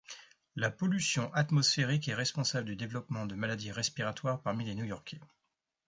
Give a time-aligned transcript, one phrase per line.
[0.55, 5.19] La pollution atmosphérique est responsable du développement de maladies respiratoires parmi les New-Yorkais.